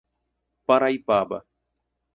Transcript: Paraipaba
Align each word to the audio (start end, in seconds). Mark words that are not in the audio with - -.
Paraipaba 0.67 1.37